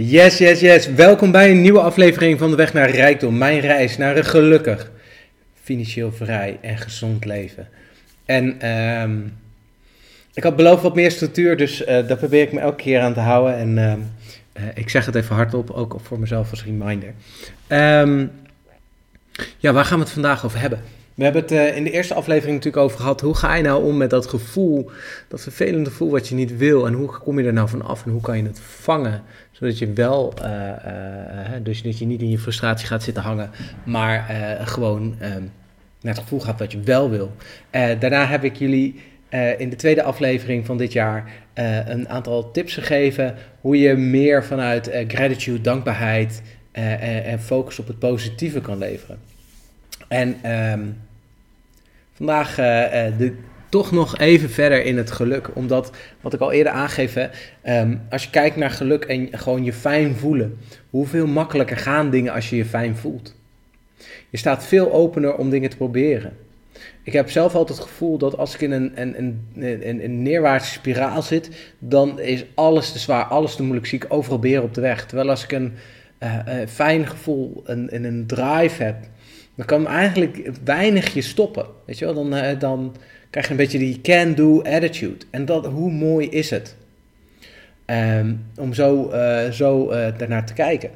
Yes, 0.00 0.38
yes, 0.38 0.60
yes. 0.60 0.86
Welkom 0.86 1.30
bij 1.30 1.50
een 1.50 1.60
nieuwe 1.60 1.80
aflevering 1.80 2.38
van 2.38 2.50
de 2.50 2.56
Weg 2.56 2.72
naar 2.72 2.90
Rijkdom. 2.90 3.38
Mijn 3.38 3.60
reis 3.60 3.96
naar 3.96 4.16
een 4.16 4.24
gelukkig, 4.24 4.90
financieel 5.62 6.12
vrij 6.12 6.58
en 6.60 6.78
gezond 6.78 7.24
leven. 7.24 7.68
En 8.24 8.60
ehm, 8.60 9.18
ik 10.34 10.42
had 10.42 10.56
beloofd 10.56 10.82
wat 10.82 10.94
meer 10.94 11.10
structuur, 11.10 11.56
dus 11.56 11.80
uh, 11.80 11.86
daar 11.86 12.16
probeer 12.16 12.42
ik 12.42 12.52
me 12.52 12.60
elke 12.60 12.82
keer 12.82 13.00
aan 13.00 13.14
te 13.14 13.20
houden. 13.20 13.56
En 13.56 13.78
ehm, 13.78 13.98
eh, 14.52 14.62
ik 14.74 14.88
zeg 14.88 15.06
het 15.06 15.14
even 15.14 15.34
hardop, 15.36 15.70
ook 15.70 15.96
voor 16.02 16.18
mezelf 16.18 16.50
als 16.50 16.64
reminder. 16.64 17.14
Ehm, 17.66 18.26
ja, 19.56 19.72
waar 19.72 19.84
gaan 19.84 19.98
we 19.98 20.04
het 20.04 20.12
vandaag 20.12 20.44
over 20.44 20.60
hebben? 20.60 20.82
We 21.18 21.24
hebben 21.24 21.42
het 21.42 21.52
uh, 21.52 21.76
in 21.76 21.84
de 21.84 21.90
eerste 21.90 22.14
aflevering 22.14 22.56
natuurlijk 22.56 22.84
over 22.84 22.98
gehad. 22.98 23.20
Hoe 23.20 23.34
ga 23.34 23.54
je 23.54 23.62
nou 23.62 23.84
om 23.84 23.96
met 23.96 24.10
dat 24.10 24.26
gevoel, 24.26 24.90
dat 25.28 25.40
vervelende 25.40 25.90
gevoel 25.90 26.10
wat 26.10 26.28
je 26.28 26.34
niet 26.34 26.56
wil? 26.56 26.86
En 26.86 26.92
hoe 26.92 27.06
kom 27.06 27.38
je 27.38 27.46
er 27.46 27.52
nou 27.52 27.68
van 27.68 27.82
af 27.82 28.04
en 28.04 28.10
hoe 28.10 28.20
kan 28.20 28.36
je 28.36 28.42
het 28.42 28.60
vangen? 28.60 29.22
Zodat 29.50 29.78
je 29.78 29.92
wel, 29.92 30.34
uh, 30.42 30.46
uh, 30.46 31.52
dus 31.62 31.82
dat 31.82 31.98
je 31.98 32.06
niet 32.06 32.20
in 32.20 32.30
je 32.30 32.38
frustratie 32.38 32.86
gaat 32.86 33.02
zitten 33.02 33.22
hangen, 33.22 33.50
maar 33.84 34.26
gewoon 34.64 35.16
naar 36.00 36.14
het 36.14 36.18
gevoel 36.18 36.40
gaat 36.40 36.58
wat 36.58 36.72
je 36.72 36.80
wel 36.80 37.10
wil. 37.10 37.32
daarna 37.70 38.26
heb 38.26 38.44
ik 38.44 38.56
jullie 38.56 39.00
in 39.58 39.70
de 39.70 39.76
tweede 39.76 40.02
aflevering 40.02 40.66
van 40.66 40.76
dit 40.76 40.92
jaar 40.92 41.32
een 41.84 42.08
aantal 42.08 42.50
tips 42.50 42.74
gegeven 42.74 43.34
hoe 43.60 43.78
je 43.78 43.94
meer 43.94 44.44
vanuit 44.44 44.90
gratitude, 45.08 45.60
dankbaarheid 45.60 46.42
en 46.72 47.40
focus 47.40 47.78
op 47.78 47.86
het 47.86 47.98
positieve 47.98 48.60
kan 48.60 48.78
leveren. 48.78 49.18
En 50.08 50.52
um, 50.72 50.96
vandaag 52.18 52.50
uh, 52.50 52.64
de, 53.18 53.34
toch 53.68 53.92
nog 53.92 54.18
even 54.18 54.50
verder 54.50 54.84
in 54.84 54.96
het 54.96 55.10
geluk. 55.10 55.48
Omdat, 55.52 55.90
wat 56.20 56.34
ik 56.34 56.40
al 56.40 56.52
eerder 56.52 56.72
aangeef, 56.72 57.16
um, 57.66 58.00
als 58.10 58.24
je 58.24 58.30
kijkt 58.30 58.56
naar 58.56 58.70
geluk 58.70 59.04
en 59.04 59.28
gewoon 59.32 59.64
je 59.64 59.72
fijn 59.72 60.16
voelen. 60.16 60.58
Hoeveel 60.90 61.26
makkelijker 61.26 61.76
gaan 61.76 62.10
dingen 62.10 62.32
als 62.32 62.50
je 62.50 62.56
je 62.56 62.64
fijn 62.64 62.96
voelt? 62.96 63.34
Je 64.30 64.38
staat 64.38 64.66
veel 64.66 64.92
opener 64.92 65.34
om 65.34 65.50
dingen 65.50 65.70
te 65.70 65.76
proberen. 65.76 66.36
Ik 67.02 67.12
heb 67.12 67.30
zelf 67.30 67.54
altijd 67.54 67.78
het 67.78 67.88
gevoel 67.88 68.18
dat 68.18 68.36
als 68.36 68.54
ik 68.54 68.60
in 68.60 68.72
een, 68.72 68.92
een, 68.94 69.42
een, 70.04 70.22
neerwaartse 70.22 70.72
spiraal 70.72 71.22
zit, 71.22 71.50
dan 71.78 72.20
is 72.20 72.44
alles 72.54 72.92
te 72.92 72.98
zwaar, 72.98 73.24
alles 73.24 73.54
te 73.54 73.62
moeilijk, 73.62 73.86
zie 73.86 73.98
ik 73.98 74.12
overal 74.12 74.38
beren 74.38 74.62
op 74.62 74.74
de 74.74 74.80
weg. 74.80 75.06
Terwijl 75.06 75.30
als 75.30 75.44
ik 75.44 75.52
een 75.52 75.72
uh, 76.22 76.38
fijn 76.68 77.06
gevoel 77.06 77.62
en 77.66 78.04
een 78.04 78.26
drive 78.26 78.82
heb, 78.82 78.96
dan 79.58 79.66
kan 79.66 79.86
eigenlijk 79.86 80.50
weinig 80.64 81.14
je 81.14 81.22
stoppen. 81.22 81.66
Weet 81.84 81.98
je 81.98 82.04
wel, 82.04 82.14
dan, 82.14 82.34
uh, 82.34 82.58
dan 82.58 82.96
krijg 83.30 83.46
je 83.46 83.52
een 83.52 83.58
beetje 83.58 83.78
die 83.78 84.00
can-do 84.00 84.62
attitude. 84.62 85.24
En 85.30 85.44
dat, 85.44 85.66
hoe 85.66 85.90
mooi 85.90 86.28
is 86.28 86.50
het? 86.50 86.76
Um, 87.86 88.44
om 88.58 88.74
zo, 88.74 89.12
uh, 89.12 89.50
zo 89.50 89.92
uh, 89.92 90.06
daarnaar 90.16 90.46
te 90.46 90.52
kijken. 90.52 90.90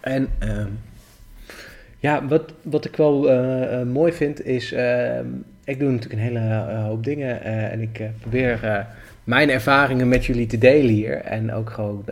En 0.00 0.28
um, 0.42 0.78
ja, 1.98 2.26
wat, 2.26 2.52
wat 2.62 2.84
ik 2.84 2.96
wel 2.96 3.22
mooi 3.84 4.12
vind 4.12 4.44
is, 4.44 4.72
ehm, 4.72 5.26
ik 5.64 5.78
doe 5.78 5.90
natuurlijk 5.90 6.20
een 6.20 6.26
hele 6.26 6.74
hoop 6.86 7.04
dingen 7.04 7.42
en 7.42 7.80
ik 7.80 8.02
probeer 8.20 8.86
mijn 9.24 9.50
ervaringen 9.50 10.08
met 10.08 10.24
jullie 10.24 10.46
te 10.46 10.58
delen 10.58 10.94
hier. 10.94 11.16
En 11.16 11.52
ook 11.52 11.70
gewoon 11.70 12.04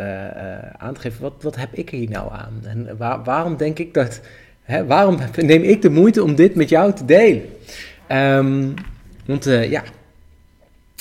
aan 0.77 0.95
te 0.95 1.01
geven, 1.01 1.23
wat, 1.23 1.43
wat 1.43 1.57
heb 1.57 1.73
ik 1.73 1.91
hier 1.91 2.11
nou 2.11 2.33
aan? 2.33 2.61
En 2.65 2.97
waar, 2.97 3.25
waarom 3.25 3.57
denk 3.57 3.79
ik 3.79 3.95
dat 3.95 4.21
Hè, 4.67 4.87
waarom 4.87 5.19
neem 5.37 5.63
ik 5.63 5.83
de 5.83 5.91
moeite 5.91 6.23
om 6.23 6.35
dit 6.35 6.55
met 6.55 6.69
jou 6.69 6.93
te 6.93 7.05
delen? 7.05 7.45
Um, 8.09 8.75
want 9.25 9.47
uh, 9.47 9.71
ja, 9.71 9.83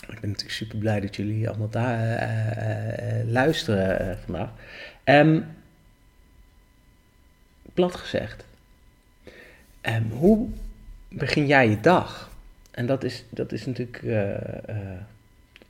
ik 0.08 0.20
ben 0.20 0.30
natuurlijk 0.30 0.52
super 0.52 0.78
blij 0.78 1.00
dat 1.00 1.16
jullie 1.16 1.50
allemaal 1.50 1.70
daar 1.70 2.00
uh, 2.00 3.20
uh, 3.20 3.32
luisteren 3.32 4.18
vandaag. 4.26 4.50
Um, 5.04 5.46
plat 7.74 7.96
gezegd, 7.96 8.46
um, 9.82 10.12
hoe 10.12 10.48
begin 11.10 11.48
jij 11.48 11.70
je 11.70 11.80
dag? 11.80 12.30
En 12.72 12.86
dat 12.86 13.04
is, 13.04 13.24
dat 13.30 13.52
is 13.52 13.66
natuurlijk 13.66 14.02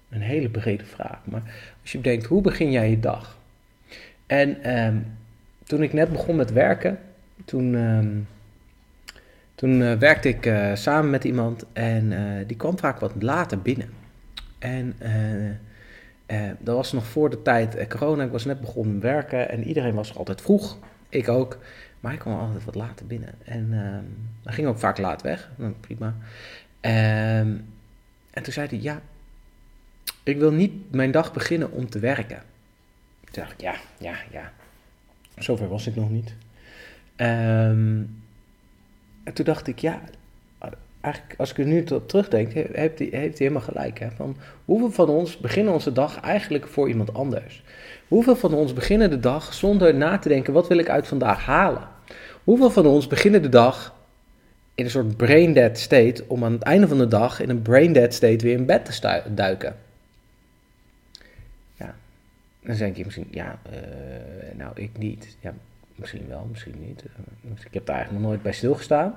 een 0.10 0.22
hele 0.22 0.50
brede 0.50 0.86
vraag. 0.86 1.20
Maar 1.24 1.42
als 1.82 1.92
je 1.92 1.98
bedenkt, 1.98 2.26
hoe 2.26 2.42
begin 2.42 2.72
jij 2.72 2.90
je 2.90 3.00
dag? 3.00 3.38
En 4.26 4.58
toen 5.64 5.84
ik 5.84 5.94
net 5.94 6.12
begon 6.12 6.36
met 6.36 6.52
werken, 6.52 7.00
toen, 7.46 7.74
um, 7.74 8.28
toen 9.56 9.82
uh, 9.82 9.94
werkte 9.94 10.30
ik 10.30 10.46
uh, 10.46 10.76
samen 10.76 11.10
met 11.10 11.24
iemand 11.24 11.66
en 11.74 12.12
uh, 12.12 12.48
die 12.48 12.58
kwam 12.58 12.80
vaak 12.80 13.00
wat 13.00 13.12
later 13.20 13.62
binnen. 13.62 13.90
En 14.60 14.96
dat 16.60 16.76
was 16.76 16.92
nog 16.92 17.06
voor 17.06 17.30
de 17.30 17.42
tijd 17.42 17.88
corona. 17.88 18.24
Ik 18.24 18.32
was 18.32 18.46
net 18.46 18.62
begonnen 18.62 19.00
werken 19.00 19.50
en 19.50 19.64
iedereen 19.64 19.94
was 19.94 20.16
altijd 20.16 20.42
vroeg. 20.42 20.78
Ik 21.10 21.30
ook. 21.30 21.58
Maar 22.00 22.14
ik 22.14 22.20
kwam 22.20 22.40
altijd 22.40 22.66
wat 22.66 22.76
later 22.76 23.06
binnen. 23.06 23.34
En 23.44 23.70
dan 24.44 24.54
ging 24.54 24.68
ook 24.68 24.78
vaak 24.78 24.98
laat 24.98 25.22
weg. 25.22 25.50
Nou, 25.56 25.74
prima. 25.80 26.08
Um, 26.82 27.66
en 28.32 28.44
toen 28.44 28.54
zei 28.54 28.68
hij, 28.68 28.80
ja, 28.80 29.02
ik 30.24 30.38
wil 30.38 30.52
niet 30.52 30.92
mijn 30.92 31.12
dag 31.12 31.34
beginnen 31.34 31.72
om 31.72 31.90
te 31.90 32.00
werken. 32.00 32.42
Toen 33.32 33.44
dacht 33.44 33.52
ik, 33.52 33.62
ja, 33.62 33.76
ja, 33.98 34.16
ja. 34.32 34.52
Zover 35.38 35.68
was 35.68 35.88
ik 35.88 35.96
nog 35.96 36.10
niet. 36.10 36.36
Um, 37.18 38.24
en 39.24 39.34
toen 39.34 39.46
dacht 39.46 39.68
ik, 39.68 39.80
ja, 39.80 40.02
eigenlijk 41.06 41.40
als 41.40 41.52
ik 41.52 41.58
er 41.58 41.66
nu 41.66 41.84
op 41.84 42.08
terugdenk, 42.08 42.54
heeft 42.54 43.00
hij, 43.00 43.08
heeft 43.12 43.40
helemaal 43.40 43.62
gelijk. 43.62 44.00
Hè? 44.00 44.12
Van 44.12 44.38
hoeveel 44.66 44.92
van 44.92 45.10
ons 45.10 45.38
beginnen 45.38 45.74
onze 45.74 45.92
dag 45.92 46.20
eigenlijk 46.20 46.68
voor 46.68 46.88
iemand 46.88 47.14
anders? 47.14 47.64
Hoeveel 48.08 48.36
van 48.36 48.54
ons 48.54 48.74
beginnen 48.74 49.10
de 49.10 49.20
dag 49.20 49.54
zonder 49.54 49.96
na 49.96 50.18
te 50.18 50.30
denken, 50.30 50.54
wat 50.54 50.68
wil 50.68 50.78
ik 50.78 50.90
uit 50.90 51.08
vandaag 51.08 51.46
halen? 51.46 51.88
Hoeveel 52.44 52.70
van 52.70 52.86
ons 52.86 53.08
beginnen 53.08 53.42
de 53.42 53.50
dag 53.50 53.96
in 54.76 54.86
een 54.86 54.92
soort 54.92 55.18
brain 55.18 55.54
dead 55.54 55.78
state 55.78 56.24
om 56.28 56.44
aan 56.44 56.52
het 56.52 56.62
einde 56.62 56.88
van 56.88 56.98
de 56.98 57.08
dag 57.08 57.40
in 57.40 57.50
een 57.50 57.62
brain 57.62 57.94
dead 57.94 58.14
state 58.14 58.46
weer 58.46 58.58
in 58.58 58.66
bed 58.66 58.86
te 58.86 59.22
duiken? 59.34 59.76
Ja, 61.74 61.96
dan 62.62 62.76
denk 62.76 62.98
je 62.98 63.04
misschien, 63.04 63.28
ja, 63.32 63.60
uh, 63.72 63.78
nou 64.58 64.72
ik 64.76 64.98
niet. 64.98 65.36
Ja, 65.40 65.54
Misschien 65.96 66.28
wel, 66.28 66.48
misschien 66.50 66.76
niet. 66.88 67.04
Eh, 67.04 67.66
ik 67.66 67.74
heb 67.74 67.86
daar 67.86 67.96
eigenlijk 67.96 68.24
nog 68.24 68.32
nooit 68.32 68.44
bij 68.44 68.54
stilgestaan. 68.54 69.16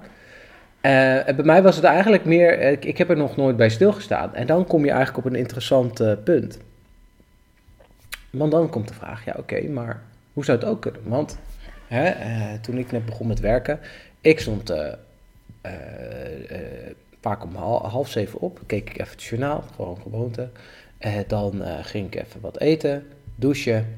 En 0.80 1.36
bij 1.36 1.44
mij 1.44 1.62
was 1.62 1.76
het 1.76 1.84
eigenlijk 1.84 2.24
meer, 2.24 2.60
ik, 2.60 2.84
ik, 2.84 2.98
heb 2.98 3.10
er 3.10 3.16
nog 3.16 3.36
nooit 3.36 3.56
bij 3.56 3.68
stilgestaan. 3.68 4.34
En 4.34 4.46
dan 4.46 4.66
kom 4.66 4.84
je 4.84 4.90
eigenlijk 4.90 5.26
op 5.26 5.32
een 5.32 5.38
interessant 5.38 6.24
punt. 6.24 6.58
Want 8.30 8.52
dan 8.52 8.70
komt 8.70 8.88
de 8.88 8.94
vraag, 8.94 9.24
ja 9.24 9.34
oké, 9.38 9.68
maar 9.68 10.02
hoe 10.32 10.44
zou 10.44 10.58
het 10.58 10.68
ook 10.68 10.80
kunnen? 10.80 11.00
Want 11.04 11.38
hè, 11.86 12.12
toen 12.58 12.78
ik 12.78 12.92
net 12.92 13.06
begon 13.06 13.26
met 13.26 13.40
werken, 13.40 13.80
ik 14.20 14.40
stond 14.40 14.72
vaak 17.20 17.44
om 17.44 17.54
half, 17.54 17.82
half, 17.82 18.08
zeven 18.08 18.40
op, 18.40 18.60
keek 18.66 18.90
ik 18.90 18.98
even 19.00 19.12
het 19.12 19.22
journaal, 19.22 19.64
gewoon 19.74 19.98
gewoonte. 20.02 20.48
dan 21.26 21.62
ging 21.82 22.06
ik 22.06 22.14
even 22.14 22.40
wat 22.40 22.58
eten, 22.58 23.06
douchen. 23.34 23.97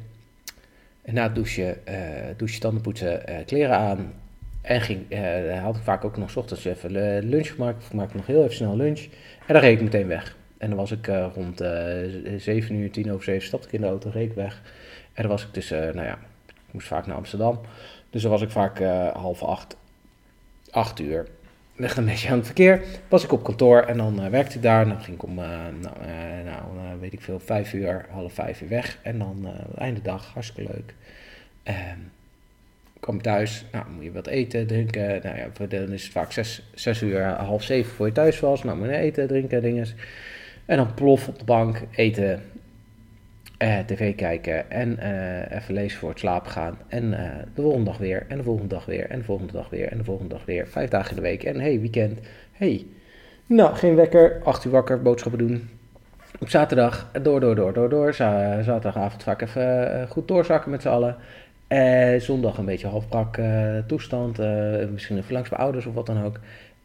En 1.02 1.14
na 1.14 1.22
het 1.22 1.34
douchen, 1.34 1.76
uh, 1.88 1.94
douchen, 2.36 2.60
tanden 2.60 2.82
poetsen, 2.82 3.22
uh, 3.30 3.36
kleren 3.46 3.76
aan. 3.76 4.12
En 4.60 4.80
ging, 4.80 5.12
uh, 5.12 5.62
had 5.62 5.76
ik 5.76 5.82
vaak 5.82 6.04
ook 6.04 6.16
nog 6.16 6.30
s 6.30 6.36
ochtends 6.36 6.64
even 6.64 6.90
lunch 7.28 7.48
gemaakt. 7.48 7.84
Ik 7.84 7.92
maakte 7.92 8.16
nog 8.16 8.26
heel 8.26 8.42
even 8.42 8.54
snel 8.54 8.76
lunch. 8.76 9.00
En 9.46 9.54
dan 9.54 9.62
reed 9.62 9.76
ik 9.76 9.82
meteen 9.82 10.06
weg. 10.06 10.36
En 10.58 10.68
dan 10.68 10.78
was 10.78 10.90
ik 10.90 11.06
rond 11.34 11.62
7 12.36 12.74
uur, 12.74 12.90
10 12.90 13.12
over 13.12 13.24
7 13.24 13.46
stapte 13.46 13.66
ik 13.66 13.72
in 13.72 13.80
de 13.80 13.86
auto, 13.86 14.10
reed 14.10 14.30
ik 14.30 14.34
weg. 14.34 14.62
En 15.12 15.22
dan 15.22 15.30
was 15.30 15.42
ik 15.42 15.52
tussen, 15.52 15.94
nou 15.94 16.06
ja, 16.06 16.18
ik 16.46 16.72
moest 16.72 16.86
vaak 16.86 17.06
naar 17.06 17.16
Amsterdam. 17.16 17.60
Dus 18.10 18.22
dan 18.22 18.30
was 18.30 18.42
ik 18.42 18.50
vaak 18.50 18.78
half 19.14 19.42
acht, 19.42 19.76
acht 20.70 21.00
uur 21.00 21.26
ligt 21.80 21.96
een 21.96 22.04
beetje 22.04 22.28
aan 22.28 22.36
het 22.36 22.46
verkeer. 22.46 22.82
Was 23.08 23.24
ik 23.24 23.32
op 23.32 23.44
kantoor 23.44 23.82
en 23.82 23.96
dan 23.96 24.24
uh, 24.24 24.26
werkte 24.26 24.56
ik 24.56 24.62
daar. 24.62 24.82
En 24.82 24.88
dan 24.88 25.02
ging 25.02 25.16
ik 25.16 25.22
om, 25.22 25.38
uh, 25.38 25.44
nou, 25.80 25.96
uh, 26.02 26.44
nou 26.44 27.00
weet 27.00 27.12
ik 27.12 27.20
veel, 27.20 27.40
vijf 27.40 27.72
uur, 27.72 28.06
half 28.10 28.32
vijf 28.32 28.60
uur 28.60 28.68
weg. 28.68 28.98
En 29.02 29.18
dan 29.18 29.48
einde 29.76 30.02
dag, 30.02 30.26
hartstikke 30.32 30.72
leuk. 30.72 30.94
Ehm, 31.62 31.98
kwam 33.00 33.22
thuis, 33.22 33.64
nou 33.72 33.84
moet 33.94 34.04
je 34.04 34.12
wat 34.12 34.26
eten, 34.26 34.66
drinken. 34.66 35.20
Nou 35.22 35.36
ja, 35.36 35.66
dan 35.68 35.92
is 35.92 36.02
het 36.02 36.12
vaak 36.12 36.32
zes, 36.32 36.62
zes 36.74 37.02
uur, 37.02 37.22
half 37.22 37.62
zeven 37.62 37.92
voor 37.92 38.06
je 38.06 38.12
thuis 38.12 38.40
was. 38.40 38.64
Nou 38.64 38.78
moet 38.78 38.88
je 38.88 38.96
eten, 38.96 39.26
drinken, 39.26 39.62
dingen. 39.62 39.86
En 40.64 40.76
dan 40.76 40.94
plof 40.94 41.28
op 41.28 41.38
de 41.38 41.44
bank, 41.44 41.82
eten, 41.90 42.42
uh, 43.62 43.78
tv 43.78 44.14
kijken 44.14 44.70
en 44.70 44.98
uh, 45.02 45.56
even 45.56 45.74
lezen 45.74 45.98
voor 45.98 46.08
het 46.08 46.18
slapen 46.18 46.50
gaan. 46.50 46.78
En 46.88 47.04
uh, 47.04 47.18
de 47.54 47.62
volgende 47.62 47.84
dag 47.84 47.98
weer, 47.98 48.26
en 48.28 48.36
de 48.36 48.42
volgende 48.42 48.74
dag 48.74 48.84
weer, 48.84 49.10
en 49.10 49.18
de 49.18 49.24
volgende 49.24 49.52
dag 49.52 49.68
weer, 49.68 49.88
en 49.88 49.98
de 49.98 50.04
volgende 50.04 50.34
dag 50.34 50.44
weer. 50.44 50.68
Vijf 50.68 50.90
dagen 50.90 51.10
in 51.10 51.16
de 51.16 51.22
week. 51.22 51.44
En 51.44 51.60
hey, 51.60 51.80
weekend. 51.80 52.18
Hey, 52.52 52.86
nou, 53.46 53.74
geen 53.74 53.94
wekker, 53.94 54.40
acht 54.44 54.64
uur 54.64 54.72
wakker, 54.72 55.02
boodschappen 55.02 55.46
doen. 55.46 55.68
Op 56.40 56.48
zaterdag, 56.48 57.10
door, 57.22 57.40
door, 57.40 57.54
door, 57.54 57.72
door, 57.72 57.88
door. 57.88 58.14
Zaterdagavond 58.14 59.22
vaak 59.22 59.42
even 59.42 60.08
goed 60.08 60.28
doorzakken 60.28 60.70
met 60.70 60.82
z'n 60.82 60.88
allen. 60.88 61.16
zondag 62.20 62.58
een 62.58 62.64
beetje 62.64 62.86
halfbrak 62.86 63.38
toestand. 63.86 64.38
misschien 64.90 65.16
even 65.16 65.32
langs 65.32 65.48
bij 65.48 65.58
ouders 65.58 65.86
of 65.86 65.94
wat 65.94 66.06
dan 66.06 66.24
ook. 66.24 66.40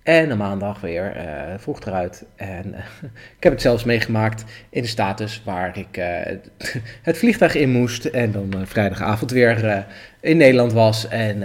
En 0.06 0.30
een 0.30 0.38
maandag 0.38 0.81
weer 0.81 1.16
uh, 1.18 1.54
vroeg 1.57 1.86
eruit. 1.86 2.25
En 2.36 2.68
uh, 2.68 2.78
ik 3.38 3.44
heb 3.44 3.52
het 3.52 3.62
zelfs 3.62 3.84
meegemaakt 3.84 4.44
in 4.69 4.81
de 4.81 4.88
status 4.88 5.42
waar 5.46 5.78
ik 5.78 5.98
uh, 5.98 6.06
het 7.10 7.18
vliegtuig 7.18 7.56
in 7.56 7.69
moest. 7.69 8.06
En 8.06 8.31
dan 8.31 8.54
vrijdagavond 8.63 9.31
weer 9.31 9.86
in 10.22 10.38
Nederland 10.38 10.74
was. 10.74 11.07
En 11.07 11.40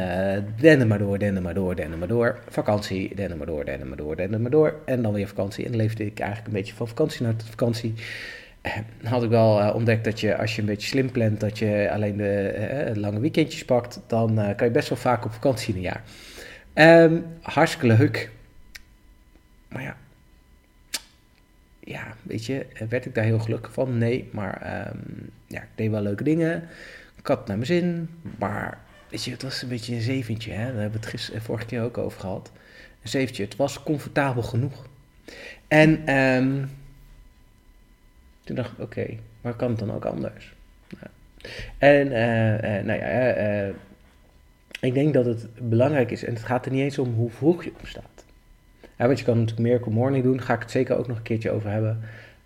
dende 0.60 0.86
maar 0.86 0.98
door, 0.98 1.18
dende 1.18 1.40
maar 1.40 1.54
door, 1.54 1.76
dende 1.76 1.96
maar 1.96 2.08
door. 2.08 2.38
Vakantie, 2.48 3.14
dende 3.14 3.36
maar 3.36 3.46
door, 3.46 3.64
dende 3.64 3.84
maar 3.84 3.96
door, 3.96 4.16
dende 4.16 4.38
maar 4.38 4.50
door. 4.50 4.74
En 4.84 5.02
dan 5.02 5.12
weer 5.12 5.28
vakantie. 5.28 5.64
En 5.64 5.70
dan 5.70 5.80
leefde 5.80 6.06
ik 6.06 6.18
eigenlijk 6.18 6.48
een 6.48 6.60
beetje 6.60 6.74
van 6.74 6.88
vakantie 6.88 7.22
naar 7.22 7.34
vakantie. 7.48 7.94
Had 9.02 9.22
ik 9.22 9.30
wel 9.30 9.72
ontdekt 9.72 10.04
dat 10.04 10.20
je, 10.20 10.36
als 10.36 10.54
je 10.54 10.60
een 10.60 10.66
beetje 10.66 10.88
slim 10.88 11.10
plant, 11.10 11.40
dat 11.40 11.58
je 11.58 11.88
alleen 11.92 12.16
de 12.16 12.92
lange 12.94 13.20
weekendjes 13.20 13.64
pakt. 13.64 14.00
Dan 14.06 14.54
kan 14.56 14.66
je 14.66 14.72
best 14.72 14.88
wel 14.88 14.98
vaak 14.98 15.24
op 15.24 15.32
vakantie 15.32 15.74
in 15.74 15.76
een 15.76 15.92
jaar. 15.92 16.02
Um, 17.04 17.24
hartstikke 17.42 17.86
leuk. 17.86 18.30
Maar 19.70 19.82
ja, 19.82 19.96
ja, 21.80 22.14
weet 22.22 22.46
je, 22.46 22.66
werd 22.88 23.06
ik 23.06 23.14
daar 23.14 23.24
heel 23.24 23.38
gelukkig 23.38 23.72
van? 23.72 23.98
Nee, 23.98 24.28
maar 24.32 24.86
um, 24.88 25.30
ja, 25.46 25.62
ik 25.62 25.68
deed 25.74 25.90
wel 25.90 26.02
leuke 26.02 26.24
dingen. 26.24 26.68
Ik 27.16 27.26
had 27.26 27.46
naar 27.46 27.56
mijn 27.56 27.66
zin, 27.66 28.08
maar 28.38 28.80
weet 29.08 29.24
je, 29.24 29.30
het 29.30 29.42
was 29.42 29.62
een 29.62 29.68
beetje 29.68 29.94
een 29.94 30.00
zeventje. 30.00 30.52
Hè? 30.52 30.64
Daar 30.64 30.80
hebben 30.80 30.90
we 30.90 31.06
het 31.06 31.06
gisteren, 31.06 31.42
vorige 31.42 31.66
keer 31.66 31.82
ook 31.82 31.98
over 31.98 32.20
gehad. 32.20 32.52
Een 33.02 33.08
zeventje, 33.08 33.44
het 33.44 33.56
was 33.56 33.82
comfortabel 33.82 34.42
genoeg. 34.42 34.86
En 35.68 36.14
um, 36.16 36.70
toen 38.44 38.56
dacht 38.56 38.72
ik, 38.72 38.78
oké, 38.78 39.00
okay, 39.00 39.18
maar 39.40 39.54
kan 39.54 39.70
het 39.70 39.78
dan 39.78 39.92
ook 39.92 40.04
anders? 40.04 40.54
En 41.78 42.06
uh, 42.06 42.54
uh, 42.54 42.84
nou 42.84 42.98
ja, 42.98 43.72
ik 44.80 44.94
denk 44.94 45.14
dat 45.14 45.24
het 45.24 45.68
belangrijk 45.68 46.10
is, 46.10 46.24
en 46.24 46.34
het 46.34 46.44
gaat 46.44 46.66
er 46.66 46.72
niet 46.72 46.82
eens 46.82 46.98
om 46.98 47.14
hoe 47.14 47.30
vroeg 47.30 47.64
je 47.64 47.72
opstaat. 47.78 48.19
Want 49.06 49.18
je 49.18 49.24
kan 49.24 49.38
natuurlijk 49.38 49.68
Miracle 49.68 49.92
Morning 49.92 50.24
doen, 50.24 50.40
ga 50.40 50.54
ik 50.54 50.60
het 50.60 50.70
zeker 50.70 50.96
ook 50.96 51.06
nog 51.06 51.16
een 51.16 51.22
keertje 51.22 51.50
over 51.50 51.70
hebben. 51.70 52.00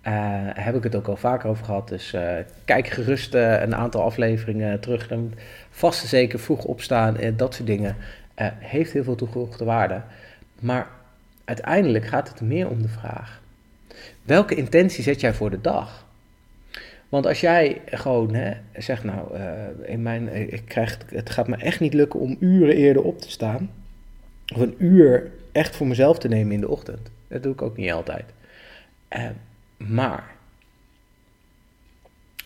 Uh, 0.06 0.12
heb 0.55 0.75
ik 0.75 0.83
het 0.83 0.95
ook 0.95 1.09
al 1.09 1.17
vaker 1.17 1.49
over 1.49 1.65
gehad. 1.65 1.89
Dus 1.89 2.15
uh, 2.15 2.33
kijk 2.65 2.87
gerust 2.87 3.35
uh, 3.35 3.61
een 3.61 3.75
aantal 3.75 4.03
afleveringen 4.03 4.81
terug. 4.81 5.09
Dan 5.09 5.33
vast 5.71 6.03
en 6.03 6.09
zeker 6.09 6.39
vroeg 6.39 6.65
opstaan 6.65 7.17
en 7.17 7.37
dat 7.37 7.55
soort 7.55 7.67
dingen. 7.67 7.97
heeft 8.59 8.93
heel 8.93 9.05
veel 9.05 9.15
toegevoegde 9.15 9.65
waarde. 9.65 10.01
Maar 10.61 10.89
uiteindelijk 11.45 12.06
gaat 12.06 12.29
het 12.29 12.41
meer 12.41 12.69
om 12.69 12.83
de 12.83 12.89
vraag: 12.89 13.41
welke 14.23 14.55
intentie 14.55 15.03
zet 15.03 15.21
jij 15.21 15.35
voor 15.35 15.51
de 15.51 15.61
dag? 15.61 16.06
Want 17.09 17.27
als 17.27 17.41
jij 17.41 17.81
gewoon 17.87 18.35
hè, 18.35 18.53
zegt, 18.77 19.05
nou, 19.05 19.39
in 19.85 20.03
mijn, 20.03 20.53
ik 20.53 20.62
krijg, 20.65 20.99
het 21.09 21.31
gaat 21.31 21.49
me 21.49 21.56
echt 21.56 21.81
niet 21.81 21.95
lukken 21.95 22.21
om 22.21 22.37
uren 22.41 22.77
eerder 22.77 23.03
op 23.03 23.21
te 23.21 23.31
staan. 23.31 23.71
Of 24.55 24.61
een 24.61 24.75
uur 24.79 25.31
echt 25.55 25.77
voor 25.77 25.87
mezelf 25.87 26.19
te 26.19 26.29
nemen 26.29 26.53
in 26.53 26.61
de 26.61 26.69
ochtend. 26.69 27.11
Dat 27.29 27.43
doe 27.43 27.53
ik 27.53 27.62
ook 27.62 27.77
niet 27.77 27.93
altijd. 27.93 28.25
Uh, 29.17 29.29
maar 29.77 30.35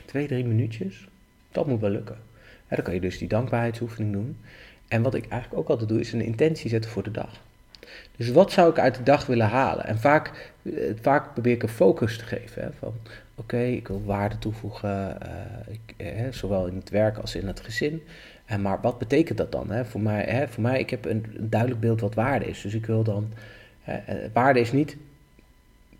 twee, 0.04 0.26
drie 0.26 0.44
minuutjes, 0.44 1.08
dat 1.52 1.66
moet 1.66 1.80
wel 1.80 1.90
lukken. 1.90 2.18
dan 2.68 2.82
kan 2.82 2.94
je 2.94 3.00
dus 3.00 3.18
die 3.18 3.28
dankbaarheidsoefening 3.28 4.12
doen. 4.12 4.36
En 4.88 5.02
wat 5.02 5.14
ik 5.14 5.28
eigenlijk 5.28 5.60
ook 5.60 5.68
altijd 5.68 5.88
doe, 5.88 6.00
is 6.00 6.12
een 6.12 6.20
intentie 6.20 6.70
zetten 6.70 6.90
voor 6.90 7.02
de 7.02 7.10
dag. 7.10 7.42
Dus 8.16 8.30
wat 8.30 8.52
zou 8.52 8.70
ik 8.70 8.78
uit 8.78 8.94
de 8.94 9.02
dag 9.02 9.26
willen 9.26 9.48
halen? 9.48 9.84
En 9.84 9.98
vaak, 9.98 10.52
eh, 10.62 10.72
vaak 11.00 11.32
probeer 11.32 11.52
ik 11.52 11.62
een 11.62 11.68
focus 11.68 12.18
te 12.18 12.24
geven. 12.24 12.62
Hè, 12.62 12.68
van 12.78 12.94
oké, 13.38 13.62
ik 13.62 13.88
wil 13.88 14.04
waarde 14.04 14.38
toevoegen, 14.38 15.18
uh, 15.22 15.74
ik, 15.74 15.94
eh, 15.96 16.32
zowel 16.32 16.66
in 16.66 16.76
het 16.76 16.90
werk 16.90 17.16
als 17.18 17.34
in 17.34 17.46
het 17.46 17.60
gezin. 17.60 18.02
En 18.44 18.62
maar 18.62 18.80
wat 18.80 18.98
betekent 18.98 19.38
dat 19.38 19.52
dan? 19.52 19.70
Hè? 19.70 19.84
Voor, 19.84 20.00
mij, 20.00 20.24
hè, 20.24 20.48
voor 20.48 20.62
mij, 20.62 20.78
ik 20.78 20.90
heb 20.90 21.04
een, 21.04 21.24
duidelijk 21.40 21.80
beeld 21.80 22.00
wat 22.00 22.14
waarde 22.14 22.46
is. 22.46 22.60
Dus 22.60 22.74
ik 22.74 22.86
wil 22.86 23.02
dan, 23.02 23.32
waarde 24.32 24.60
is 24.60 24.72
niet 24.72 24.96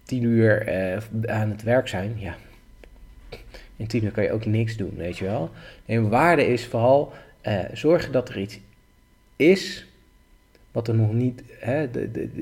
tien 0.08 0.22
uur 0.22 0.66
eh, 0.66 1.02
aan 1.26 1.50
het 1.50 1.62
werk 1.62 1.88
zijn. 1.88 2.14
Ja, 2.16 2.36
in 3.76 3.86
tien 3.86 4.04
uur 4.04 4.10
kan 4.10 4.24
je 4.24 4.32
ook 4.32 4.44
niks 4.44 4.76
doen, 4.76 4.94
weet 4.96 5.18
je 5.18 5.24
wel. 5.24 5.50
En 5.86 6.08
waarde 6.08 6.46
is 6.46 6.66
vooral 6.66 7.12
eh, 7.40 7.64
zorgen 7.72 8.12
dat 8.12 8.28
er 8.28 8.38
iets 8.38 8.58
is 9.36 9.86
wat 10.72 10.88
er 10.88 10.94
nog 10.94 11.12
niet, 11.12 11.42
hè, 11.58 11.90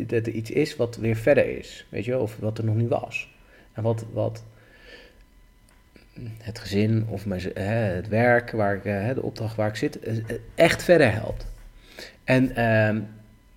dat 0.07 0.27
er 0.27 0.29
iets 0.29 0.51
is 0.51 0.77
wat 0.77 0.97
weer 0.97 1.17
verder 1.17 1.59
is, 1.59 1.87
weet 1.89 2.05
je 2.05 2.19
of 2.19 2.37
wat 2.37 2.59
er 2.59 2.65
nog 2.65 2.77
niet 2.77 2.89
was. 2.89 3.35
En 3.73 3.83
wat, 3.83 4.05
wat 4.13 4.45
het 6.39 6.59
gezin 6.59 7.07
of 7.09 7.27
mijn, 7.27 7.41
het 7.55 8.09
werk, 8.09 8.51
waar 8.51 8.75
ik, 8.75 8.83
de 9.15 9.23
opdracht 9.23 9.57
waar 9.57 9.69
ik 9.69 9.77
zit, 9.77 9.99
eh, 9.99 10.15
echt 10.55 10.83
verder 10.83 11.13
helpt. 11.13 11.47
En 12.25 12.57
ehm, 12.57 13.01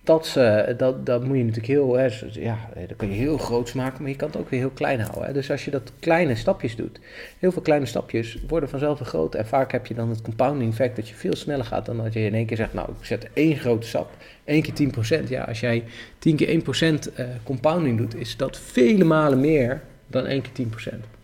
dat, 0.04 0.34
dat, 0.78 1.06
dat 1.06 1.24
moet 1.24 1.38
je 1.38 1.44
natuurlijk 1.44 1.74
heel, 1.74 1.94
hè, 1.94 2.08
ja, 2.32 2.58
dat 2.88 2.98
kun 2.98 3.10
je 3.10 3.16
heel 3.16 3.38
groot 3.38 3.74
maken, 3.74 4.02
maar 4.02 4.12
je 4.12 4.18
kan 4.18 4.28
het 4.28 4.38
ook 4.38 4.50
weer 4.50 4.60
heel 4.60 4.70
klein 4.70 5.00
houden. 5.00 5.26
Hè. 5.26 5.34
Dus 5.34 5.52
als 5.52 5.66
je 5.66 5.72
dat 5.72 5.92
kleine 6.00 6.36
stapjes 6.36 6.76
doet, 6.76 7.00
heel 7.40 7.52
veel 7.52 7.62
kleine 7.62 7.86
stapjes 7.86 8.38
worden 8.48 8.70
vanzelf 8.70 9.00
groot. 9.00 9.36
En 9.36 9.48
vaak 9.48 9.72
heb 9.72 9.86
je 9.86 9.94
dan 9.94 10.10
het 10.10 10.22
compounding 10.22 10.72
effect 10.72 10.96
dat 10.96 11.10
je 11.10 11.16
veel 11.16 11.36
sneller 11.36 11.66
gaat 11.66 11.86
dan 11.86 11.98
dat 11.98 12.14
je 12.14 12.20
in 12.20 12.34
één 12.34 12.46
keer 12.46 12.58
zegt, 12.58 12.74
nou, 12.74 12.90
ik 13.00 13.06
zet 13.06 13.30
één 13.34 13.58
grote 13.58 13.88
stap, 13.88 14.12
één 14.44 14.62
keer 14.62 15.24
10%. 15.24 15.28
Ja, 15.28 15.44
als 15.44 15.60
jij 15.60 15.84
10 16.20 16.36
keer 16.36 16.62
1% 16.62 17.18
uh, 17.20 17.26
compounding 17.44 17.98
doet, 17.98 18.16
is 18.16 18.38
dat 18.38 18.58
vele 18.58 19.04
malen 19.04 19.40
meer 19.40 19.82
dan 20.08 20.26
één 20.26 20.42
keer 20.42 20.66
10%. 20.66 21.19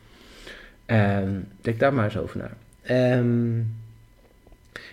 Um, 0.87 1.47
denk 1.61 1.79
daar 1.79 1.93
maar 1.93 2.03
eens 2.03 2.17
over 2.17 2.37
na. 2.37 2.51
Um, 3.17 3.75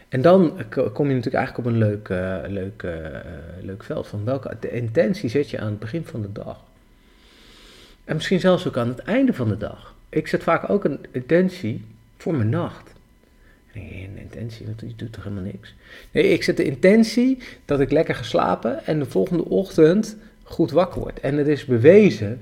en 0.09 0.23
dan 0.23 0.63
kom 0.93 1.09
je 1.09 1.15
natuurlijk 1.15 1.35
eigenlijk 1.35 1.59
op 1.59 1.65
een 1.65 1.79
leuk, 1.79 2.09
uh, 2.09 2.39
leuk, 2.47 2.83
uh, 2.83 2.93
leuk 3.61 3.83
veld 3.83 4.07
van 4.07 4.25
welke 4.25 4.57
de 4.61 4.71
intentie 4.71 5.29
zet 5.29 5.51
je 5.51 5.59
aan 5.59 5.71
het 5.71 5.79
begin 5.79 6.05
van 6.05 6.23
de 6.23 6.33
dag. 6.33 6.61
En 8.05 8.15
misschien 8.15 8.41
zelfs 8.41 8.69
ook 8.69 8.77
aan 8.77 8.89
het 8.89 8.99
einde 8.99 9.33
van 9.33 9.49
de 9.49 9.57
dag. 9.57 9.95
Ik 10.09 10.29
zet 10.29 10.43
vaak 10.43 10.71
ook 10.71 10.85
een 10.85 10.99
intentie 11.11 11.85
voor 12.17 12.35
mijn 12.35 12.49
nacht. 12.49 12.93
Een 13.75 14.19
intentie, 14.19 14.67
dat 14.67 14.85
doet 14.97 15.13
toch 15.13 15.25
helemaal 15.25 15.45
niks. 15.45 15.75
Nee, 16.11 16.29
ik 16.29 16.43
zet 16.43 16.57
de 16.57 16.65
intentie 16.65 17.43
dat 17.65 17.81
ik 17.81 17.91
lekker 17.91 18.15
ga 18.15 18.23
slapen 18.23 18.87
en 18.87 18.99
de 18.99 19.07
volgende 19.07 19.45
ochtend 19.45 20.17
goed 20.43 20.71
wakker 20.71 21.01
word. 21.01 21.21
En 21.21 21.37
het 21.37 21.47
is 21.47 21.65
bewezen 21.65 22.41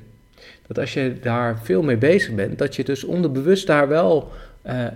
dat 0.66 0.78
als 0.78 0.94
je 0.94 1.19
daar 1.20 1.60
veel 1.62 1.82
mee 1.82 1.96
bezig 1.96 2.34
bent, 2.34 2.58
dat 2.58 2.76
je 2.76 2.84
dus 2.84 3.04
onderbewust 3.04 3.66
daar 3.66 3.88
wel. 3.88 4.32
Uh, 4.66 4.72
uh, 4.75 4.88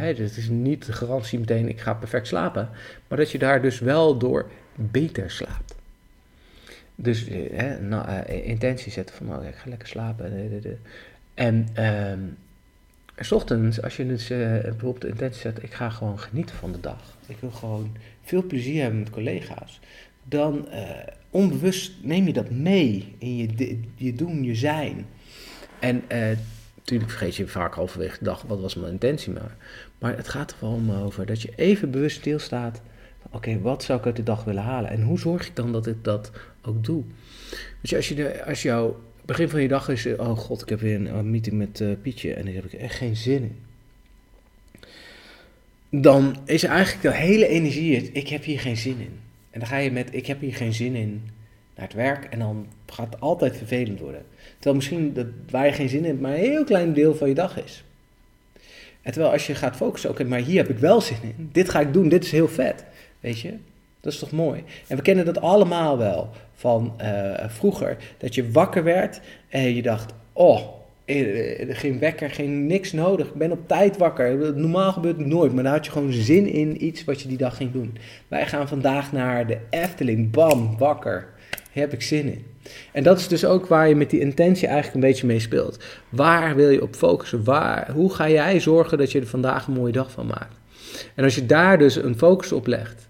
het 0.00 0.36
is 0.36 0.48
niet 0.48 0.86
de 0.86 0.92
garantie 0.92 1.38
meteen, 1.38 1.68
ik 1.68 1.80
ga 1.80 1.94
perfect 1.94 2.26
slapen. 2.26 2.68
Maar 3.08 3.18
dat 3.18 3.30
je 3.30 3.38
daar 3.38 3.62
dus 3.62 3.78
wel 3.78 4.18
door 4.18 4.50
beter 4.74 5.30
slaapt. 5.30 5.74
Dus 6.94 7.26
nou, 7.80 8.24
intentie 8.26 8.92
zetten 8.92 9.16
van, 9.16 9.26
nou, 9.26 9.46
ik 9.46 9.54
ga 9.54 9.68
lekker 9.68 9.88
slapen. 9.88 10.62
En 11.34 11.68
uh, 11.78 12.12
s 13.18 13.32
ochtends, 13.32 13.82
als 13.82 13.96
je 13.96 14.06
dus 14.06 14.28
bijvoorbeeld 14.28 15.00
de 15.00 15.08
intentie 15.08 15.40
zet, 15.40 15.62
ik 15.62 15.74
ga 15.74 15.90
gewoon 15.90 16.18
genieten 16.18 16.56
van 16.56 16.72
de 16.72 16.80
dag. 16.80 17.16
Ik 17.26 17.36
wil 17.40 17.50
gewoon 17.50 17.96
veel 18.22 18.42
plezier 18.42 18.82
hebben 18.82 19.00
met 19.00 19.10
collega's. 19.10 19.80
Dan 20.24 20.68
onbewust 21.30 21.92
neem 22.02 22.26
je 22.26 22.32
dat 22.32 22.50
mee 22.50 23.14
in 23.18 23.36
je, 23.36 23.78
je 23.96 24.14
doen, 24.14 24.42
je 24.42 24.54
zijn. 24.54 25.06
En 25.80 26.02
natuurlijk 26.74 27.10
vergeet 27.10 27.36
je 27.36 27.46
vaak 27.46 27.74
halverwege 27.74 28.18
de 28.18 28.24
dag, 28.24 28.42
wat 28.42 28.60
was 28.60 28.74
mijn 28.74 28.92
intentie 28.92 29.32
maar. 29.32 29.56
Maar 29.98 30.16
het 30.16 30.28
gaat 30.28 30.50
er 30.50 30.56
vooral 30.56 31.02
over 31.02 31.26
dat 31.26 31.42
je 31.42 31.52
even 31.56 31.90
bewust 31.90 32.16
stilstaat. 32.16 32.82
Oké, 33.30 33.60
wat 33.60 33.82
zou 33.82 33.98
ik 33.98 34.06
uit 34.06 34.16
de 34.16 34.22
dag 34.22 34.44
willen 34.44 34.62
halen? 34.62 34.90
En 34.90 35.02
hoe 35.02 35.18
zorg 35.18 35.46
ik 35.46 35.56
dan 35.56 35.72
dat 35.72 35.86
ik 35.86 36.04
dat 36.04 36.30
ook 36.62 36.84
doe? 36.84 37.02
Dus 37.80 37.94
als, 37.94 38.08
je 38.08 38.44
als 38.44 38.62
jouw 38.62 39.00
begin 39.24 39.48
van 39.48 39.62
je 39.62 39.68
dag 39.68 39.88
is, 39.88 40.06
oh 40.06 40.38
god, 40.38 40.62
ik 40.62 40.68
heb 40.68 40.80
weer 40.80 40.94
een, 40.94 41.30
meeting 41.30 41.56
met 41.56 42.02
Pietje 42.02 42.34
en 42.34 42.44
daar 42.44 42.54
heb 42.54 42.64
ik 42.64 42.72
echt 42.72 42.94
geen 42.94 43.16
zin 43.16 43.42
in. 43.42 43.62
Dan 46.00 46.36
is 46.44 46.64
eigenlijk 46.64 47.02
de 47.02 47.14
hele 47.14 47.46
energie, 47.46 48.12
ik 48.12 48.28
heb 48.28 48.44
hier 48.44 48.60
geen 48.60 48.76
zin 48.76 48.98
in. 48.98 49.20
En 49.54 49.60
dan 49.60 49.68
ga 49.68 49.76
je 49.76 49.90
met, 49.90 50.08
ik 50.14 50.26
heb 50.26 50.40
hier 50.40 50.54
geen 50.54 50.72
zin 50.72 50.94
in, 50.94 51.30
naar 51.74 51.86
het 51.86 51.94
werk. 51.94 52.24
En 52.24 52.38
dan 52.38 52.66
gaat 52.86 53.12
het 53.12 53.20
altijd 53.20 53.56
vervelend 53.56 54.00
worden. 54.00 54.22
Terwijl 54.54 54.74
misschien 54.74 55.12
dat, 55.12 55.26
waar 55.50 55.66
je 55.66 55.72
geen 55.72 55.88
zin 55.88 55.98
in 55.98 56.04
hebt, 56.04 56.20
maar 56.20 56.32
een 56.32 56.38
heel 56.38 56.64
klein 56.64 56.92
deel 56.92 57.14
van 57.14 57.28
je 57.28 57.34
dag 57.34 57.64
is. 57.64 57.84
En 59.02 59.12
terwijl 59.12 59.32
als 59.32 59.46
je 59.46 59.54
gaat 59.54 59.76
focussen, 59.76 60.10
oké, 60.10 60.24
maar 60.24 60.38
hier 60.38 60.56
heb 60.56 60.70
ik 60.70 60.78
wel 60.78 61.00
zin 61.00 61.16
in. 61.22 61.48
Dit 61.52 61.68
ga 61.68 61.80
ik 61.80 61.92
doen, 61.92 62.08
dit 62.08 62.24
is 62.24 62.30
heel 62.30 62.48
vet. 62.48 62.84
Weet 63.20 63.40
je? 63.40 63.54
Dat 64.00 64.12
is 64.12 64.18
toch 64.18 64.30
mooi? 64.30 64.64
En 64.86 64.96
we 64.96 65.02
kennen 65.02 65.24
dat 65.24 65.40
allemaal 65.40 65.98
wel 65.98 66.30
van 66.54 66.94
uh, 67.00 67.48
vroeger. 67.48 67.96
Dat 68.18 68.34
je 68.34 68.50
wakker 68.50 68.84
werd 68.84 69.20
en 69.48 69.74
je 69.74 69.82
dacht, 69.82 70.12
oh, 70.32 70.58
eh, 70.58 70.64
eh, 70.64 70.70
geen 71.06 71.98
wekker, 71.98 72.30
geen 72.30 72.66
niks 72.66 72.92
nodig. 72.92 73.26
Ik 73.26 73.34
ben 73.34 73.52
op 73.52 73.68
tijd 73.68 73.96
wakker. 73.96 74.54
Normaal 74.56 74.92
gebeurt 74.92 75.16
het 75.16 75.26
nooit, 75.26 75.52
maar 75.52 75.62
dan 75.62 75.72
had 75.72 75.84
je 75.84 75.92
gewoon 75.92 76.12
zin 76.12 76.46
in 76.46 76.84
iets 76.84 77.04
wat 77.04 77.20
je 77.20 77.28
die 77.28 77.36
dag 77.36 77.56
ging 77.56 77.72
doen. 77.72 77.96
Wij 78.28 78.46
gaan 78.46 78.68
vandaag 78.68 79.12
naar 79.12 79.46
de 79.46 79.58
Efteling. 79.70 80.30
Bam, 80.30 80.78
wakker. 80.78 81.26
Hier 81.72 81.82
heb 81.82 81.92
ik 81.92 82.02
zin 82.02 82.26
in. 82.26 82.44
En 82.92 83.02
dat 83.02 83.18
is 83.18 83.28
dus 83.28 83.44
ook 83.44 83.66
waar 83.66 83.88
je 83.88 83.94
met 83.94 84.10
die 84.10 84.20
intentie 84.20 84.66
eigenlijk 84.66 84.94
een 84.94 85.10
beetje 85.10 85.26
mee 85.26 85.40
speelt. 85.40 85.84
Waar 86.08 86.54
wil 86.54 86.68
je 86.68 86.82
op 86.82 86.94
focussen? 86.94 87.44
Waar, 87.44 87.90
hoe 87.90 88.14
ga 88.14 88.28
jij 88.28 88.60
zorgen 88.60 88.98
dat 88.98 89.12
je 89.12 89.20
er 89.20 89.26
vandaag 89.26 89.66
een 89.66 89.72
mooie 89.74 89.92
dag 89.92 90.10
van 90.10 90.26
maakt? 90.26 90.56
En 91.14 91.24
als 91.24 91.34
je 91.34 91.46
daar 91.46 91.78
dus 91.78 91.96
een 91.96 92.18
focus 92.18 92.52
op 92.52 92.66
legt, 92.66 93.08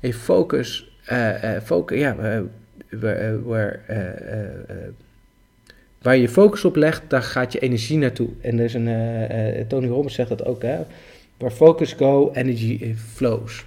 focus, 0.00 0.98
uh, 1.12 1.34
focus 1.64 1.98
ja, 1.98 2.16
waar, 2.90 3.42
waar, 3.42 3.80
waar 6.06 6.16
je 6.16 6.28
focus 6.28 6.64
op 6.64 6.76
legt, 6.76 7.02
daar 7.08 7.22
gaat 7.22 7.52
je 7.52 7.58
energie 7.58 7.98
naartoe. 7.98 8.28
En 8.40 8.58
er 8.58 8.64
is 8.64 8.74
een, 8.74 9.66
Tony 9.68 9.86
Robbins 9.86 10.14
zegt 10.14 10.28
dat 10.28 10.44
ook, 10.44 10.62
hè. 10.62 10.78
Where 11.36 11.54
focus 11.54 11.92
go, 11.92 12.30
energy 12.32 12.94
flows. 12.94 13.64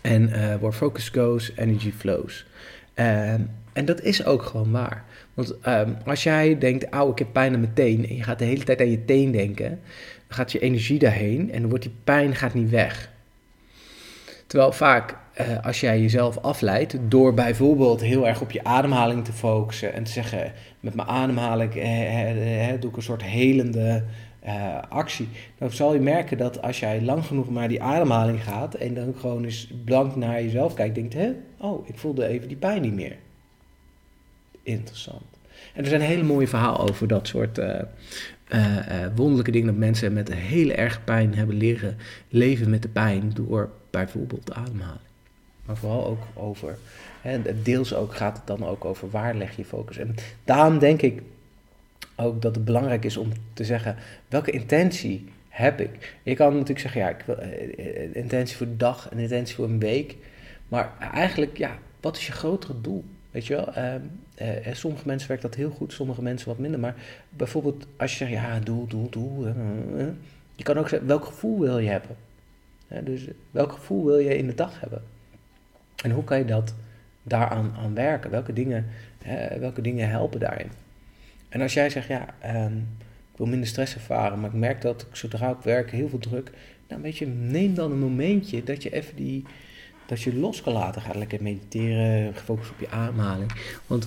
En 0.00 0.30
where 0.30 0.72
focus 0.72 1.08
goes, 1.08 1.52
energy 1.56 1.92
flows. 1.92 2.46
en 3.72 3.84
dat 3.84 4.02
is 4.02 4.24
ook 4.24 4.42
gewoon 4.42 4.70
waar. 4.70 5.04
Want 5.34 5.56
um, 5.66 5.96
als 6.04 6.22
jij 6.22 6.58
denkt, 6.58 6.88
auw, 6.88 7.10
ik 7.10 7.18
heb 7.18 7.28
pijn 7.32 7.54
aan 7.54 7.60
mijn 7.60 7.74
teen, 7.74 8.08
en 8.08 8.16
je 8.16 8.22
gaat 8.22 8.38
de 8.38 8.44
hele 8.44 8.64
tijd 8.64 8.80
aan 8.80 8.90
je 8.90 9.04
teen 9.04 9.30
denken, 9.30 9.68
dan 10.26 10.36
gaat 10.36 10.52
je 10.52 10.58
energie 10.58 10.98
daarheen 10.98 11.52
en 11.52 11.60
dan 11.60 11.68
wordt 11.68 11.84
die 11.84 11.94
pijn 12.04 12.34
gaat 12.34 12.54
niet 12.54 12.70
weg. 12.70 13.10
Terwijl 14.46 14.72
vaak, 14.72 15.16
uh, 15.40 15.64
als 15.64 15.80
jij 15.80 16.00
jezelf 16.00 16.38
afleidt 16.38 16.96
door 17.08 17.34
bijvoorbeeld 17.34 18.00
heel 18.00 18.26
erg 18.26 18.40
op 18.40 18.50
je 18.50 18.64
ademhaling 18.64 19.24
te 19.24 19.32
focussen 19.32 19.92
en 19.92 20.04
te 20.04 20.10
zeggen, 20.10 20.52
met 20.80 20.94
mijn 20.94 21.08
ademhaling 21.08 21.74
eh, 21.74 22.70
eh, 22.70 22.80
doe 22.80 22.90
ik 22.90 22.96
een 22.96 23.02
soort 23.02 23.22
helende 23.22 24.02
actie, 24.88 25.28
dan 25.58 25.70
zal 25.70 25.94
je 25.94 26.00
merken 26.00 26.38
dat 26.38 26.62
als 26.62 26.80
jij 26.80 27.02
lang 27.02 27.24
genoeg 27.24 27.50
naar 27.50 27.68
die 27.68 27.82
ademhaling 27.82 28.44
gaat 28.44 28.74
en 28.74 28.94
dan 28.94 29.14
gewoon 29.20 29.44
eens 29.44 29.72
blank 29.84 30.16
naar 30.16 30.42
jezelf 30.42 30.74
kijkt, 30.74 30.94
denkt, 30.94 31.14
hè, 31.14 31.30
oh, 31.58 31.88
ik 31.88 31.98
voelde 31.98 32.26
even 32.26 32.48
die 32.48 32.56
pijn 32.56 32.82
niet 32.82 32.94
meer 32.94 33.16
interessant. 34.62 35.22
En 35.74 35.82
er 35.82 35.88
zijn 35.88 36.00
hele 36.00 36.22
mooie 36.22 36.48
verhalen 36.48 36.80
over 36.80 37.08
dat 37.08 37.26
soort 37.26 37.60
wonderlijke 39.14 39.50
dingen. 39.50 39.66
Dat 39.66 39.76
mensen 39.76 40.12
met 40.12 40.34
hele 40.34 40.72
erg 40.72 41.04
pijn 41.04 41.34
hebben 41.34 41.56
leren 41.56 41.96
leven 42.28 42.70
met 42.70 42.82
de 42.82 42.88
pijn 42.88 43.30
door 43.34 43.70
bijvoorbeeld 43.90 44.46
de 44.46 44.54
ademhaling. 44.54 45.07
Maar 45.68 45.76
vooral 45.76 46.06
ook 46.06 46.22
over, 46.34 46.78
deels 47.62 47.94
ook 47.94 48.14
gaat 48.14 48.36
het 48.36 48.46
dan 48.46 48.66
ook 48.66 48.84
over 48.84 49.10
waar 49.10 49.34
leg 49.34 49.56
je 49.56 49.64
focus. 49.64 49.98
En 49.98 50.14
daarom 50.44 50.78
denk 50.78 51.02
ik 51.02 51.22
ook 52.16 52.42
dat 52.42 52.54
het 52.54 52.64
belangrijk 52.64 53.04
is 53.04 53.16
om 53.16 53.32
te 53.52 53.64
zeggen, 53.64 53.96
welke 54.28 54.50
intentie 54.50 55.28
heb 55.48 55.80
ik? 55.80 56.16
Je 56.22 56.34
kan 56.34 56.52
natuurlijk 56.52 56.80
zeggen, 56.80 57.00
ja, 57.00 57.08
ik 57.08 57.22
wil 57.26 57.36
intentie 58.12 58.56
voor 58.56 58.66
de 58.66 58.76
dag 58.76 59.08
en 59.10 59.18
intentie 59.18 59.54
voor 59.54 59.64
een 59.64 59.78
week. 59.78 60.16
Maar 60.68 60.92
eigenlijk, 61.12 61.56
ja, 61.56 61.78
wat 62.00 62.16
is 62.16 62.26
je 62.26 62.32
grotere 62.32 62.80
doel? 62.80 63.04
Weet 63.30 63.46
je 63.46 63.54
wel, 63.54 63.68
uh, 64.40 64.74
sommige 64.74 65.06
mensen 65.06 65.28
werkt 65.28 65.42
dat 65.42 65.54
heel 65.54 65.70
goed, 65.70 65.92
sommige 65.92 66.22
mensen 66.22 66.48
wat 66.48 66.58
minder. 66.58 66.80
Maar 66.80 66.94
bijvoorbeeld 67.28 67.86
als 67.96 68.10
je 68.10 68.16
zegt, 68.16 68.30
ja, 68.30 68.58
doel, 68.58 68.86
doel, 68.86 69.08
doel. 69.10 69.46
je 70.54 70.62
kan 70.62 70.78
ook 70.78 70.88
zeggen, 70.88 71.08
welk 71.08 71.24
gevoel 71.24 71.60
wil 71.60 71.78
je 71.78 71.88
hebben? 71.88 72.16
dus 73.04 73.26
welk 73.50 73.72
gevoel 73.72 74.04
wil 74.04 74.18
je 74.18 74.36
in 74.36 74.46
de 74.46 74.54
dag 74.54 74.80
hebben? 74.80 75.02
En 76.02 76.10
hoe 76.10 76.24
kan 76.24 76.38
je 76.38 76.44
dat 76.44 76.74
daaraan 77.22 77.74
aan 77.78 77.94
werken? 77.94 78.30
Welke 78.30 78.52
dingen, 78.52 78.86
welke 79.58 79.80
dingen 79.80 80.08
helpen 80.08 80.40
daarin? 80.40 80.70
En 81.48 81.60
als 81.60 81.74
jij 81.74 81.90
zegt, 81.90 82.08
ja, 82.08 82.34
um, 82.64 82.88
ik 83.32 83.36
wil 83.36 83.46
minder 83.46 83.68
stress 83.68 83.94
ervaren, 83.94 84.40
maar 84.40 84.50
ik 84.50 84.56
merk 84.56 84.82
dat 84.82 85.02
ik 85.02 85.16
zodra 85.16 85.50
ik 85.50 85.62
werk 85.62 85.90
heel 85.90 86.08
veel 86.08 86.18
druk. 86.18 86.50
Nou, 86.88 87.02
weet 87.02 87.18
je, 87.18 87.26
neem 87.26 87.74
dan 87.74 87.90
een 87.90 87.98
momentje 87.98 88.64
dat 88.64 88.82
je 88.82 88.90
even 88.90 89.16
die 89.16 89.44
dat 90.06 90.22
je 90.22 90.36
los 90.36 90.62
kan 90.62 90.72
laten. 90.72 91.02
Ga 91.02 91.12
lekker 91.14 91.42
mediteren, 91.42 92.34
gefocust 92.34 92.70
op 92.70 92.80
je 92.80 92.90
ademhaling. 92.90 93.52
Want 93.86 94.06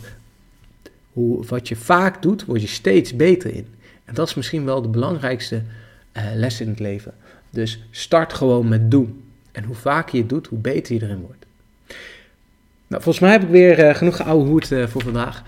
hoe, 1.14 1.46
wat 1.46 1.68
je 1.68 1.76
vaak 1.76 2.22
doet, 2.22 2.46
word 2.46 2.62
je 2.62 2.68
steeds 2.68 3.16
beter 3.16 3.54
in. 3.54 3.68
En 4.06 4.14
dat 4.14 4.28
is 4.28 4.36
misschien 4.36 4.66
wel 4.66 4.82
de 4.82 4.88
belangrijkste 4.88 5.62
uh, 6.14 6.24
les 6.34 6.62
in 6.62 6.68
het 6.68 6.80
leven. 6.80 7.14
Dus 7.50 7.84
start 7.92 8.34
gewoon 8.34 8.68
met 8.68 8.92
doen. 8.92 9.24
En 9.52 9.64
hoe 9.64 9.76
vaker 9.76 10.16
je 10.16 10.22
het 10.22 10.30
doet, 10.30 10.48
hoe 10.48 10.60
beter 10.60 10.96
je 10.96 11.02
erin 11.02 11.22
wordt. 11.22 11.46
Nou, 12.92 13.04
volgens 13.04 13.24
mij 13.24 13.32
heb 13.32 13.44
ik 13.44 13.50
weer 13.50 13.88
uh, 13.88 13.96
genoeg 13.96 14.16
geouwe 14.16 14.46
hoed 14.46 14.72
uh, 14.72 14.88
voor 14.88 15.02
vandaag. 15.02 15.44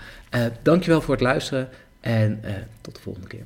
dankjewel 0.62 1.00
voor 1.00 1.14
het 1.14 1.22
luisteren 1.22 1.68
en 2.00 2.40
tot 2.80 2.94
de 2.94 3.00
volgende 3.00 3.28
keer. 3.28 3.44